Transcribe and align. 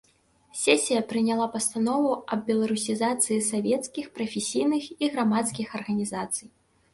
Сесія 0.59 1.01
прыняла 1.09 1.45
пастанову 1.55 2.09
аб 2.35 2.41
беларусізацыі 2.47 3.37
савецкіх, 3.51 4.09
прафесійных 4.17 4.83
і 5.03 5.13
грамадскіх 5.13 5.67
арганізацый. 5.83 6.47